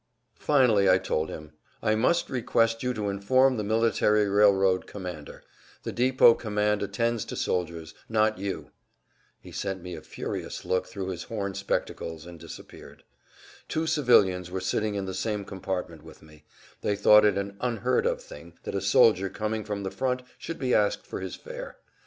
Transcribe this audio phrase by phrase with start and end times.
[0.39, 1.51] Finally I told him,
[1.83, 5.43] "I must request you to inform the military railroad commander;
[5.83, 8.71] the depot command attends to soldiers, not you."
[9.41, 13.03] He sent me a furious look through his horn spectacles and disappeared.
[13.69, 16.45] Two civilians were sitting in the same compartment with me;
[16.81, 20.57] they thought it an unheard of thing that a soldier coming from the front should
[20.57, 21.77] be asked for his fare.